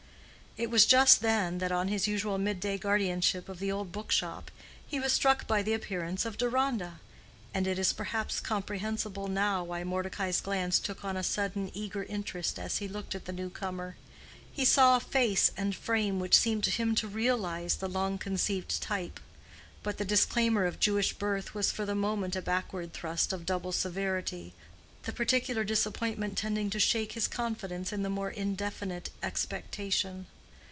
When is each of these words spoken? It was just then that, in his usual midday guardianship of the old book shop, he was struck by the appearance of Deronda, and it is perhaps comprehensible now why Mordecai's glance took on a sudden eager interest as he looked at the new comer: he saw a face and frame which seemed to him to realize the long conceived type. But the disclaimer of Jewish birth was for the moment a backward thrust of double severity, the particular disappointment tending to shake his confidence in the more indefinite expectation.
It 0.57 0.69
was 0.69 0.85
just 0.85 1.21
then 1.21 1.59
that, 1.59 1.71
in 1.71 1.87
his 1.87 2.07
usual 2.09 2.37
midday 2.37 2.77
guardianship 2.77 3.47
of 3.47 3.59
the 3.59 3.71
old 3.71 3.93
book 3.93 4.11
shop, 4.11 4.51
he 4.85 4.99
was 4.99 5.13
struck 5.13 5.47
by 5.47 5.63
the 5.63 5.71
appearance 5.71 6.25
of 6.25 6.37
Deronda, 6.37 6.99
and 7.53 7.65
it 7.65 7.79
is 7.79 7.93
perhaps 7.93 8.41
comprehensible 8.41 9.29
now 9.29 9.63
why 9.63 9.85
Mordecai's 9.85 10.41
glance 10.41 10.77
took 10.77 11.05
on 11.05 11.15
a 11.15 11.23
sudden 11.23 11.71
eager 11.73 12.03
interest 12.03 12.59
as 12.59 12.79
he 12.79 12.89
looked 12.89 13.15
at 13.15 13.23
the 13.25 13.31
new 13.31 13.49
comer: 13.49 13.95
he 14.51 14.65
saw 14.65 14.97
a 14.97 14.99
face 14.99 15.53
and 15.55 15.73
frame 15.73 16.19
which 16.19 16.35
seemed 16.37 16.65
to 16.65 16.69
him 16.69 16.95
to 16.95 17.07
realize 17.07 17.75
the 17.77 17.87
long 17.87 18.17
conceived 18.17 18.81
type. 18.81 19.21
But 19.83 19.99
the 19.99 20.03
disclaimer 20.05 20.65
of 20.65 20.81
Jewish 20.81 21.13
birth 21.13 21.55
was 21.55 21.71
for 21.71 21.85
the 21.85 21.95
moment 21.95 22.35
a 22.35 22.41
backward 22.41 22.91
thrust 22.91 23.31
of 23.31 23.45
double 23.45 23.71
severity, 23.71 24.53
the 25.03 25.13
particular 25.13 25.63
disappointment 25.63 26.37
tending 26.37 26.69
to 26.71 26.77
shake 26.77 27.13
his 27.13 27.29
confidence 27.29 27.93
in 27.93 28.03
the 28.03 28.09
more 28.09 28.29
indefinite 28.29 29.11
expectation. 29.23 30.25